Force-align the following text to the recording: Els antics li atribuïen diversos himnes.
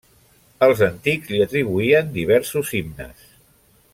Els 0.67 0.79
antics 0.85 1.29
li 1.33 1.43
atribuïen 1.47 2.11
diversos 2.17 2.75
himnes. 2.79 3.31